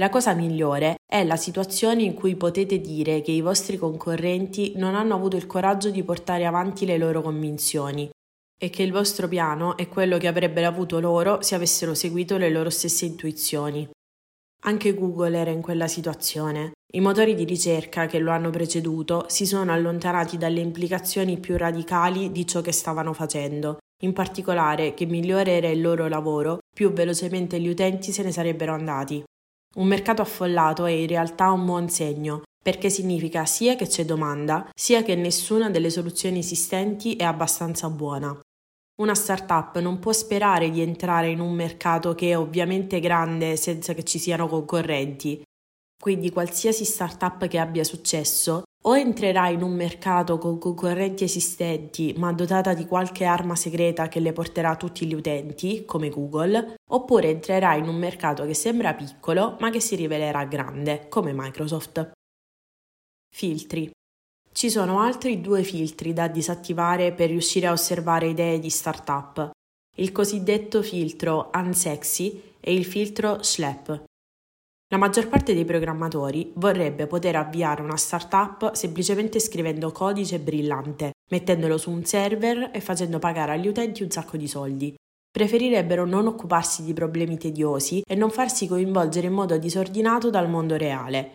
[0.00, 4.94] La cosa migliore è la situazione in cui potete dire che i vostri concorrenti non
[4.94, 8.08] hanno avuto il coraggio di portare avanti le loro convinzioni
[8.62, 12.50] e che il vostro piano è quello che avrebbero avuto loro se avessero seguito le
[12.50, 13.88] loro stesse intuizioni.
[14.62, 16.72] Anche Google era in quella situazione.
[16.92, 22.30] I motori di ricerca che lo hanno preceduto si sono allontanati dalle implicazioni più radicali
[22.30, 27.58] di ciò che stavano facendo, in particolare che migliore era il loro lavoro, più velocemente
[27.58, 29.22] gli utenti se ne sarebbero andati.
[29.76, 34.68] Un mercato affollato è in realtà un buon segno, perché significa sia che c'è domanda,
[34.74, 38.38] sia che nessuna delle soluzioni esistenti è abbastanza buona.
[39.00, 43.94] Una startup non può sperare di entrare in un mercato che è ovviamente grande senza
[43.94, 45.42] che ci siano concorrenti.
[45.98, 52.32] Quindi qualsiasi startup che abbia successo o entrerà in un mercato con concorrenti esistenti ma
[52.34, 57.76] dotata di qualche arma segreta che le porterà tutti gli utenti, come Google, oppure entrerà
[57.76, 62.10] in un mercato che sembra piccolo ma che si rivelerà grande, come Microsoft.
[63.34, 63.90] Filtri.
[64.52, 69.50] Ci sono altri due filtri da disattivare per riuscire a osservare idee di startup.
[69.96, 74.04] Il cosiddetto filtro unsexy e il filtro SLEP.
[74.88, 81.78] La maggior parte dei programmatori vorrebbe poter avviare una startup semplicemente scrivendo codice brillante, mettendolo
[81.78, 84.92] su un server e facendo pagare agli utenti un sacco di soldi.
[85.30, 90.76] Preferirebbero non occuparsi di problemi tediosi e non farsi coinvolgere in modo disordinato dal mondo
[90.76, 91.34] reale.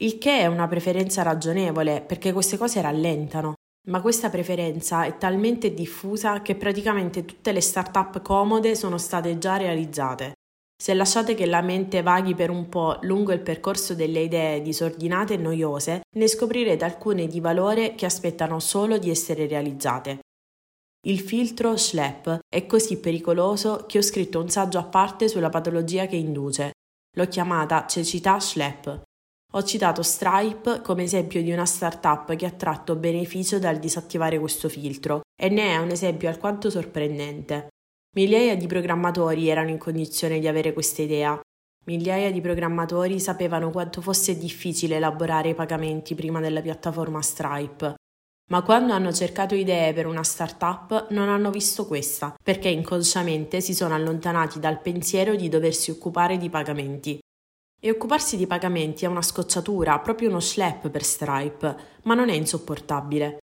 [0.00, 3.54] Il che è una preferenza ragionevole, perché queste cose rallentano,
[3.88, 9.56] ma questa preferenza è talmente diffusa che praticamente tutte le start-up comode sono state già
[9.56, 10.34] realizzate.
[10.80, 15.34] Se lasciate che la mente vaghi per un po' lungo il percorso delle idee disordinate
[15.34, 20.20] e noiose, ne scoprirete alcune di valore che aspettano solo di essere realizzate.
[21.06, 26.06] Il filtro SLEP è così pericoloso che ho scritto un saggio a parte sulla patologia
[26.06, 26.70] che induce.
[27.16, 29.06] L'ho chiamata cecità SLEP.
[29.52, 34.68] Ho citato Stripe come esempio di una startup che ha tratto beneficio dal disattivare questo
[34.68, 37.68] filtro e ne è un esempio alquanto sorprendente.
[38.14, 41.40] Migliaia di programmatori erano in condizione di avere questa idea.
[41.86, 47.94] Migliaia di programmatori sapevano quanto fosse difficile elaborare i pagamenti prima della piattaforma Stripe.
[48.50, 53.74] Ma quando hanno cercato idee per una startup non hanno visto questa, perché inconsciamente si
[53.74, 57.18] sono allontanati dal pensiero di doversi occupare di pagamenti.
[57.80, 62.34] E occuparsi di pagamenti è una scocciatura, proprio uno schlep per Stripe, ma non è
[62.34, 63.38] insopportabile.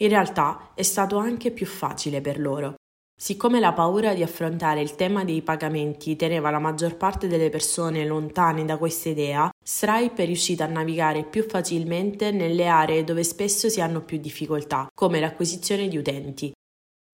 [0.00, 2.74] In realtà è stato anche più facile per loro.
[3.18, 8.04] Siccome la paura di affrontare il tema dei pagamenti teneva la maggior parte delle persone
[8.04, 13.70] lontane da questa idea, Stripe è riuscita a navigare più facilmente nelle aree dove spesso
[13.70, 16.52] si hanno più difficoltà, come l'acquisizione di utenti.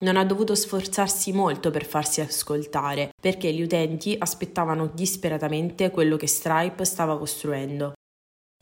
[0.03, 6.27] Non ha dovuto sforzarsi molto per farsi ascoltare, perché gli utenti aspettavano disperatamente quello che
[6.27, 7.93] Stripe stava costruendo.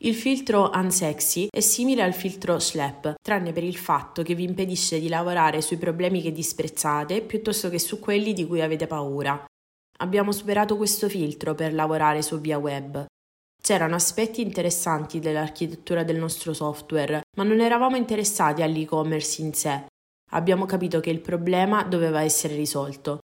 [0.04, 4.98] Il filtro Unsexy è simile al filtro Schlep, tranne per il fatto che vi impedisce
[4.98, 9.44] di lavorare sui problemi che disprezzate piuttosto che su quelli di cui avete paura.
[9.98, 13.04] Abbiamo superato questo filtro per lavorare su via web.
[13.62, 19.84] C'erano aspetti interessanti dell'architettura del nostro software, ma non eravamo interessati all'e-commerce in sé.
[20.34, 23.18] Abbiamo capito che il problema doveva essere risolto.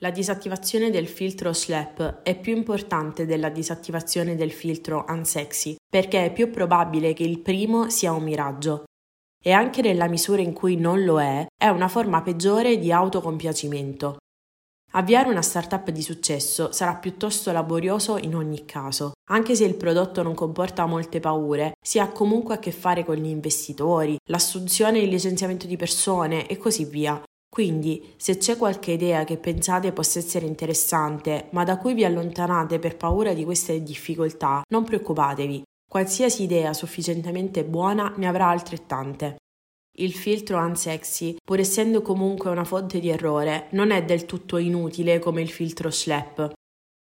[0.00, 6.32] La disattivazione del filtro Schlep è più importante della disattivazione del filtro Unsexy, perché è
[6.32, 8.84] più probabile che il primo sia un miraggio.
[9.42, 14.16] E anche nella misura in cui non lo è, è una forma peggiore di autocompiacimento.
[14.92, 19.12] Avviare una startup di successo sarà piuttosto laborioso in ogni caso.
[19.32, 23.14] Anche se il prodotto non comporta molte paure, si ha comunque a che fare con
[23.14, 27.22] gli investitori, l'assunzione e il licenziamento di persone e così via.
[27.48, 32.80] Quindi, se c'è qualche idea che pensate possa essere interessante, ma da cui vi allontanate
[32.80, 35.62] per paura di queste difficoltà, non preoccupatevi.
[35.88, 39.36] Qualsiasi idea sufficientemente buona ne avrà altrettante.
[39.98, 45.18] Il filtro unsexy, pur essendo comunque una fonte di errore, non è del tutto inutile
[45.18, 46.52] come il filtro Schlep.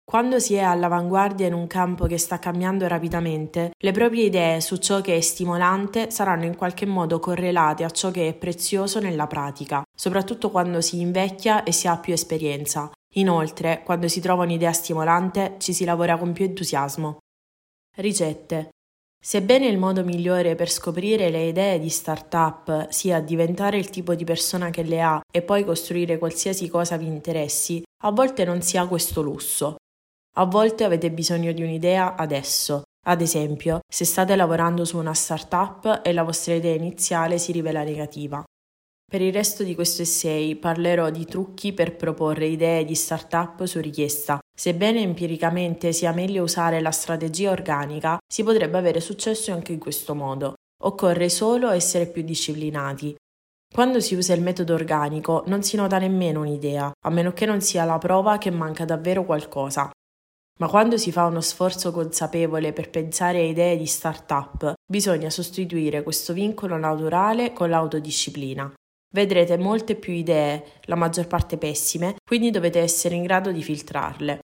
[0.09, 4.77] Quando si è all'avanguardia in un campo che sta cambiando rapidamente, le proprie idee su
[4.77, 9.27] ciò che è stimolante saranno in qualche modo correlate a ciò che è prezioso nella
[9.27, 12.91] pratica, soprattutto quando si invecchia e si ha più esperienza.
[13.17, 17.19] Inoltre, quando si trova un'idea stimolante, ci si lavora con più entusiasmo.
[17.97, 18.71] Ricette.
[19.23, 24.25] Sebbene il modo migliore per scoprire le idee di startup sia diventare il tipo di
[24.25, 28.79] persona che le ha e poi costruire qualsiasi cosa vi interessi, a volte non si
[28.79, 29.77] ha questo lusso.
[30.39, 32.83] A volte avete bisogno di un'idea adesso.
[33.09, 37.83] Ad esempio, se state lavorando su una startup e la vostra idea iniziale si rivela
[37.83, 38.45] negativa.
[39.05, 43.81] Per il resto di questo essay parlerò di trucchi per proporre idee di startup su
[43.81, 44.39] richiesta.
[44.57, 50.15] Sebbene empiricamente sia meglio usare la strategia organica, si potrebbe avere successo anche in questo
[50.15, 50.55] modo.
[50.85, 53.13] Occorre solo essere più disciplinati.
[53.75, 57.61] Quando si usa il metodo organico non si nota nemmeno un'idea, a meno che non
[57.61, 59.91] sia la prova che manca davvero qualcosa.
[60.61, 66.03] Ma quando si fa uno sforzo consapevole per pensare a idee di start-up, bisogna sostituire
[66.03, 68.73] questo vincolo naturale con l'autodisciplina.
[69.15, 74.41] Vedrete molte più idee, la maggior parte pessime, quindi dovete essere in grado di filtrarle.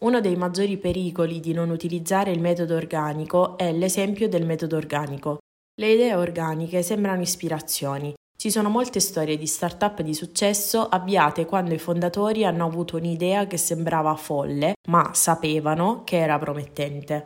[0.00, 5.38] Uno dei maggiori pericoli di non utilizzare il metodo organico è l'esempio del metodo organico.
[5.80, 8.12] Le idee organiche sembrano ispirazioni,
[8.44, 13.46] ci sono molte storie di start-up di successo avviate quando i fondatori hanno avuto un'idea
[13.46, 17.24] che sembrava folle, ma sapevano che era promettente.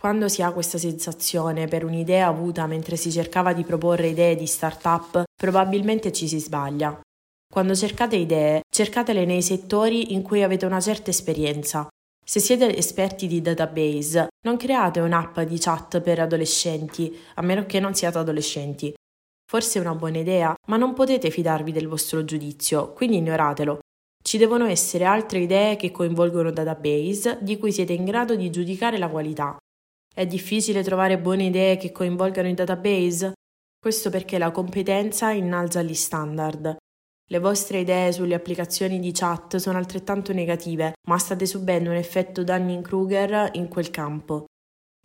[0.00, 4.46] Quando si ha questa sensazione per un'idea avuta mentre si cercava di proporre idee di
[4.46, 6.98] start-up, probabilmente ci si sbaglia.
[7.52, 11.86] Quando cercate idee, cercatele nei settori in cui avete una certa esperienza.
[12.24, 17.80] Se siete esperti di database, non create un'app di chat per adolescenti, a meno che
[17.80, 18.94] non siate adolescenti.
[19.46, 23.78] Forse è una buona idea, ma non potete fidarvi del vostro giudizio, quindi ignoratelo.
[24.22, 28.96] Ci devono essere altre idee che coinvolgono database di cui siete in grado di giudicare
[28.96, 29.56] la qualità.
[30.14, 33.34] È difficile trovare buone idee che coinvolgano i database?
[33.78, 36.76] Questo perché la competenza innalza gli standard.
[37.26, 42.44] Le vostre idee sulle applicazioni di chat sono altrettanto negative, ma state subendo un effetto
[42.44, 44.46] Dunning-Kruger in quel campo.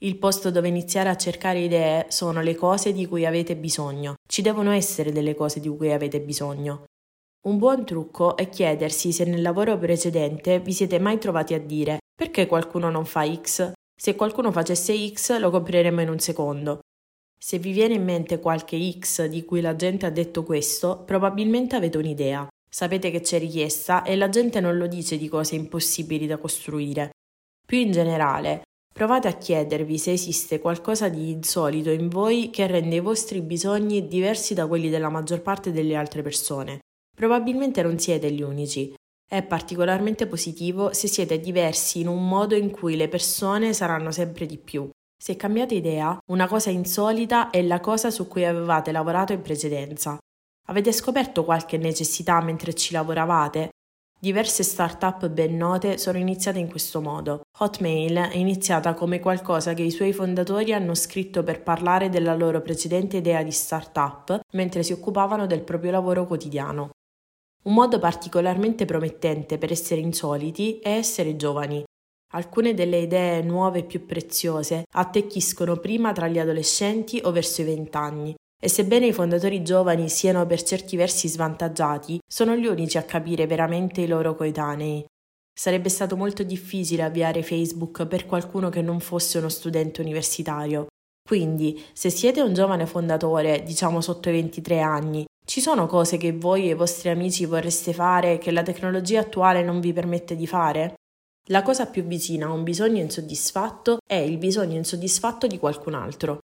[0.01, 4.13] Il posto dove iniziare a cercare idee sono le cose di cui avete bisogno.
[4.25, 6.85] Ci devono essere delle cose di cui avete bisogno.
[7.47, 11.97] Un buon trucco è chiedersi se nel lavoro precedente vi siete mai trovati a dire
[12.15, 13.73] perché qualcuno non fa X?
[13.93, 16.79] Se qualcuno facesse X lo compreremmo in un secondo.
[17.37, 21.75] Se vi viene in mente qualche X di cui la gente ha detto questo, probabilmente
[21.75, 22.47] avete un'idea.
[22.69, 27.09] Sapete che c'è richiesta e la gente non lo dice di cose impossibili da costruire.
[27.65, 28.63] Più in generale,
[28.99, 34.09] Provate a chiedervi se esiste qualcosa di insolito in voi che rende i vostri bisogni
[34.09, 36.79] diversi da quelli della maggior parte delle altre persone.
[37.15, 38.93] Probabilmente non siete gli unici.
[39.25, 44.45] È particolarmente positivo se siete diversi in un modo in cui le persone saranno sempre
[44.45, 44.89] di più.
[45.17, 50.17] Se cambiate idea, una cosa insolita è la cosa su cui avevate lavorato in precedenza.
[50.67, 53.69] Avete scoperto qualche necessità mentre ci lavoravate?
[54.21, 57.43] Diverse start-up ben note sono iniziate in questo modo.
[57.59, 62.59] Hotmail è iniziata come qualcosa che i suoi fondatori hanno scritto per parlare della loro
[62.59, 66.89] precedente idea di start-up mentre si occupavano del proprio lavoro quotidiano.
[67.63, 71.81] Un modo particolarmente promettente per essere insoliti è essere giovani.
[72.33, 78.35] Alcune delle idee nuove più preziose attecchiscono prima tra gli adolescenti o verso i vent'anni.
[78.61, 83.47] E sebbene i fondatori giovani siano per certi versi svantaggiati, sono gli unici a capire
[83.47, 85.05] veramente i loro coetanei.
[85.57, 90.87] Sarebbe stato molto difficile avviare Facebook per qualcuno che non fosse uno studente universitario.
[91.25, 96.33] Quindi, se siete un giovane fondatore, diciamo sotto i 23 anni, ci sono cose che
[96.33, 100.47] voi e i vostri amici vorreste fare che la tecnologia attuale non vi permette di
[100.47, 100.95] fare?
[101.47, 106.39] La cosa più vicina a un bisogno insoddisfatto è il bisogno insoddisfatto di qualcun altro.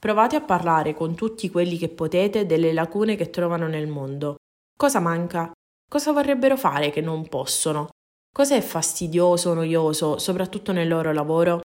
[0.00, 4.36] Provate a parlare con tutti quelli che potete delle lacune che trovano nel mondo.
[4.76, 5.50] Cosa manca?
[5.90, 7.88] Cosa vorrebbero fare che non possono?
[8.32, 11.62] Cosa è fastidioso o noioso, soprattutto nel loro lavoro?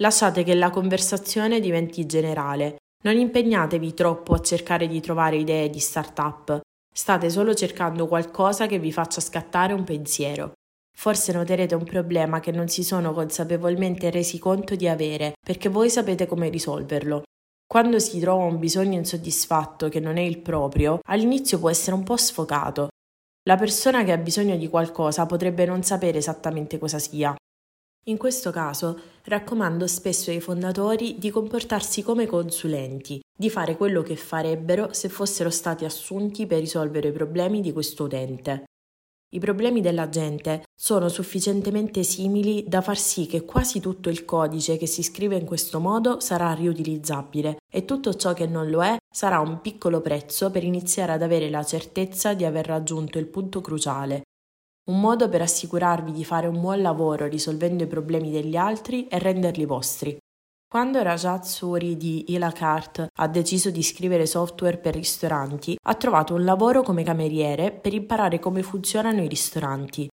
[0.00, 2.78] Lasciate che la conversazione diventi generale.
[3.04, 6.60] Non impegnatevi troppo a cercare di trovare idee di start-up.
[6.92, 10.50] State solo cercando qualcosa che vi faccia scattare un pensiero.
[10.96, 15.90] Forse noterete un problema che non si sono consapevolmente resi conto di avere, perché voi
[15.90, 17.22] sapete come risolverlo.
[17.70, 22.02] Quando si trova un bisogno insoddisfatto che non è il proprio, all'inizio può essere un
[22.02, 22.88] po' sfocato.
[23.42, 27.34] La persona che ha bisogno di qualcosa potrebbe non sapere esattamente cosa sia.
[28.06, 34.16] In questo caso raccomando spesso ai fondatori di comportarsi come consulenti, di fare quello che
[34.16, 38.64] farebbero se fossero stati assunti per risolvere i problemi di questo utente.
[39.30, 44.78] I problemi della gente sono sufficientemente simili da far sì che quasi tutto il codice
[44.78, 48.96] che si scrive in questo modo sarà riutilizzabile e tutto ciò che non lo è
[49.06, 53.60] sarà un piccolo prezzo per iniziare ad avere la certezza di aver raggiunto il punto
[53.60, 54.22] cruciale.
[54.88, 59.18] Un modo per assicurarvi di fare un buon lavoro risolvendo i problemi degli altri e
[59.18, 60.16] renderli vostri.
[60.70, 66.44] Quando Rajat Suri di Ilakart ha deciso di scrivere software per ristoranti, ha trovato un
[66.44, 70.06] lavoro come cameriere per imparare come funzionano i ristoranti.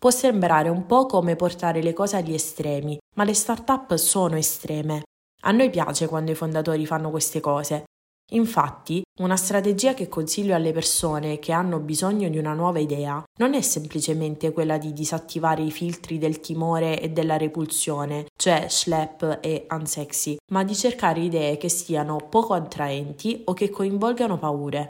[0.00, 5.02] Può sembrare un po' come portare le cose agli estremi, ma le start-up sono estreme.
[5.42, 7.84] A noi piace quando i fondatori fanno queste cose,
[8.32, 13.54] Infatti, una strategia che consiglio alle persone che hanno bisogno di una nuova idea non
[13.54, 19.66] è semplicemente quella di disattivare i filtri del timore e della repulsione, cioè schlep e
[19.70, 24.88] unsexy, ma di cercare idee che siano poco attraenti o che coinvolgano paure.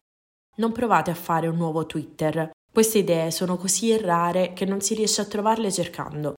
[0.57, 2.51] Non provate a fare un nuovo Twitter.
[2.69, 6.33] Queste idee sono così rare che non si riesce a trovarle cercando.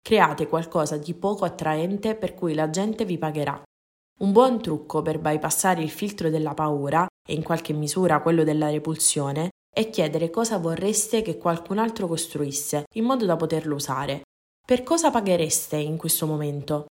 [0.00, 3.62] Create qualcosa di poco attraente per cui la gente vi pagherà.
[4.18, 8.70] Un buon trucco per bypassare il filtro della paura, e in qualche misura quello della
[8.70, 14.22] repulsione, è chiedere cosa vorreste che qualcun altro costruisse, in modo da poterlo usare.
[14.66, 16.86] Per cosa paghereste in questo momento?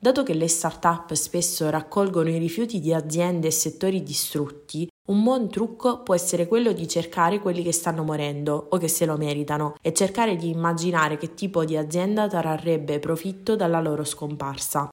[0.00, 5.50] Dato che le start-up spesso raccolgono i rifiuti di aziende e settori distrutti, un buon
[5.50, 9.74] trucco può essere quello di cercare quelli che stanno morendo o che se lo meritano
[9.82, 14.88] e cercare di immaginare che tipo di azienda trarrebbe profitto dalla loro scomparsa.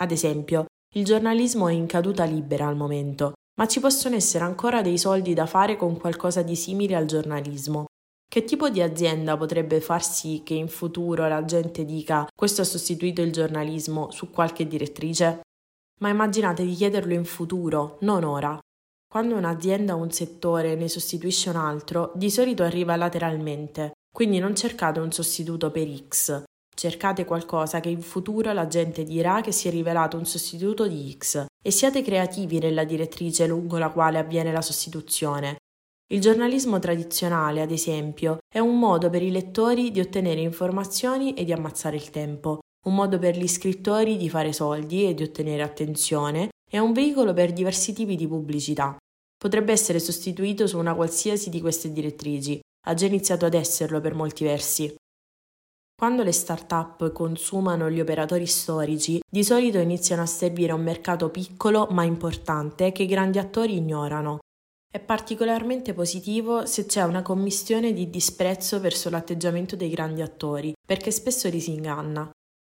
[0.00, 0.64] Ad esempio,
[0.94, 5.34] il giornalismo è in caduta libera al momento, ma ci possono essere ancora dei soldi
[5.34, 7.84] da fare con qualcosa di simile al giornalismo.
[8.26, 12.64] Che tipo di azienda potrebbe far sì che in futuro la gente dica questo ha
[12.64, 15.40] sostituito il giornalismo su qualche direttrice?
[16.00, 18.58] Ma immaginate di chiederlo in futuro, non ora.
[19.06, 24.54] Quando un'azienda o un settore ne sostituisce un altro, di solito arriva lateralmente, quindi non
[24.54, 26.44] cercate un sostituto per X,
[26.78, 31.12] Cercate qualcosa che in futuro la gente dirà che si è rivelato un sostituto di
[31.18, 35.56] X e siate creativi nella direttrice lungo la quale avviene la sostituzione.
[36.12, 41.44] Il giornalismo tradizionale, ad esempio, è un modo per i lettori di ottenere informazioni e
[41.44, 45.64] di ammazzare il tempo, un modo per gli scrittori di fare soldi e di ottenere
[45.64, 48.96] attenzione, e un veicolo per diversi tipi di pubblicità.
[49.36, 54.14] Potrebbe essere sostituito su una qualsiasi di queste direttrici, ha già iniziato ad esserlo per
[54.14, 54.94] molti versi.
[56.00, 61.88] Quando le start-up consumano gli operatori storici, di solito iniziano a servire un mercato piccolo
[61.90, 64.38] ma importante che i grandi attori ignorano.
[64.88, 71.10] È particolarmente positivo se c'è una commistione di disprezzo verso l'atteggiamento dei grandi attori, perché
[71.10, 72.30] spesso li si inganna.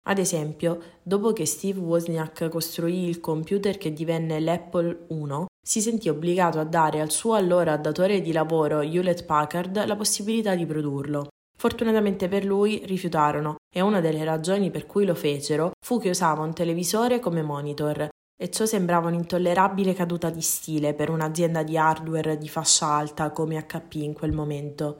[0.07, 6.07] Ad esempio, dopo che Steve Wozniak costruì il computer che divenne l'Apple I, si sentì
[6.07, 11.28] obbligato a dare al suo allora datore di lavoro Hewlett Packard la possibilità di produrlo.
[11.60, 16.41] Fortunatamente per lui rifiutarono e una delle ragioni per cui lo fecero fu che usava
[16.41, 18.07] un televisore come monitor
[18.41, 23.62] e ciò sembrava un'intollerabile caduta di stile per un'azienda di hardware di fascia alta come
[23.66, 24.99] HP in quel momento.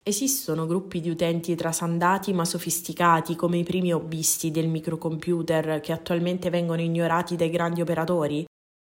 [0.00, 6.50] Esistono gruppi di utenti trasandati ma sofisticati come i primi hobbisti del microcomputer che attualmente
[6.50, 8.44] vengono ignorati dai grandi operatori?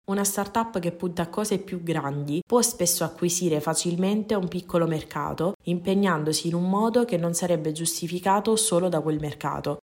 [0.08, 5.52] Una startup che punta a cose più grandi può spesso acquisire facilmente un piccolo mercato,
[5.64, 9.78] impegnandosi in un modo che non sarebbe giustificato solo da quel mercato.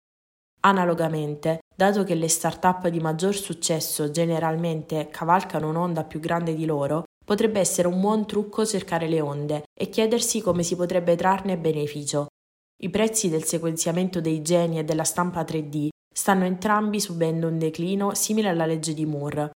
[0.60, 7.04] Analogamente, dato che le start-up di maggior successo generalmente cavalcano un'onda più grande di loro,
[7.24, 12.26] potrebbe essere un buon trucco cercare le onde e chiedersi come si potrebbe trarne beneficio.
[12.82, 18.14] I prezzi del sequenziamento dei geni e della stampa 3D stanno entrambi subendo un declino
[18.14, 19.50] simile alla legge di Moore.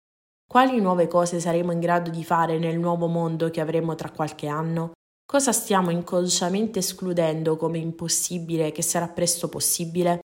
[0.49, 4.47] Quali nuove cose saremo in grado di fare nel nuovo mondo che avremo tra qualche
[4.47, 4.93] anno?
[5.23, 10.21] Cosa stiamo inconsciamente escludendo come impossibile che sarà presto possibile?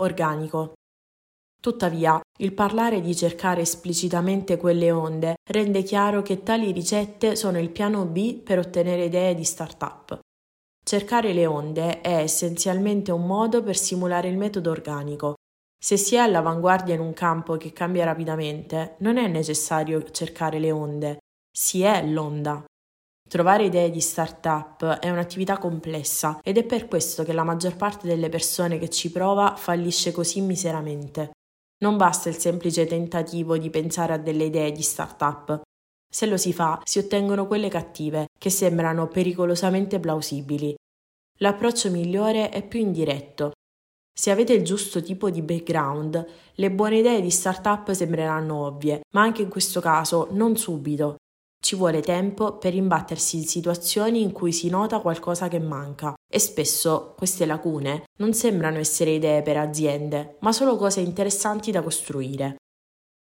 [0.00, 0.72] Organico.
[1.62, 7.70] Tuttavia, il parlare di cercare esplicitamente quelle onde rende chiaro che tali ricette sono il
[7.70, 10.18] piano B per ottenere idee di start-up.
[10.84, 15.34] Cercare le onde è essenzialmente un modo per simulare il metodo organico.
[15.84, 20.70] Se si è all'avanguardia in un campo che cambia rapidamente, non è necessario cercare le
[20.70, 21.18] onde,
[21.50, 22.64] si è l'onda.
[23.28, 28.06] Trovare idee di start-up è un'attività complessa ed è per questo che la maggior parte
[28.06, 31.32] delle persone che ci prova fallisce così miseramente.
[31.78, 35.62] Non basta il semplice tentativo di pensare a delle idee di start-up.
[36.08, 40.76] Se lo si fa, si ottengono quelle cattive, che sembrano pericolosamente plausibili.
[41.38, 43.50] L'approccio migliore è più indiretto.
[44.14, 49.22] Se avete il giusto tipo di background, le buone idee di start-up sembreranno ovvie, ma
[49.22, 51.16] anche in questo caso non subito.
[51.62, 56.38] Ci vuole tempo per imbattersi in situazioni in cui si nota qualcosa che manca e
[56.38, 62.56] spesso queste lacune non sembrano essere idee per aziende, ma solo cose interessanti da costruire.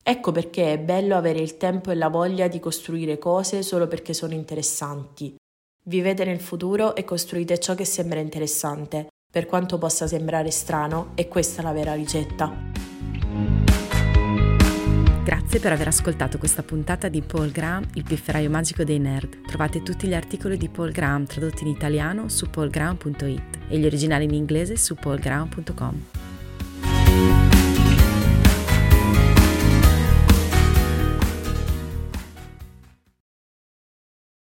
[0.04, 4.14] Ecco perché è bello avere il tempo e la voglia di costruire cose solo perché
[4.14, 5.36] sono interessanti.
[5.86, 9.10] Vivete nel futuro e costruite ciò che sembra interessante.
[9.34, 12.56] Per quanto possa sembrare strano, è questa la vera ricetta.
[15.24, 19.44] Grazie per aver ascoltato questa puntata di Paul Graham, il pifferaio magico dei nerd.
[19.48, 24.26] Trovate tutti gli articoli di Paul Graham tradotti in italiano su paulgraham.it e gli originali
[24.26, 26.06] in inglese su paulgraham.com.